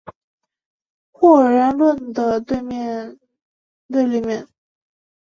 [1.11, 3.13] 或然论的对立面是
[3.91, 4.47] 地理决定论。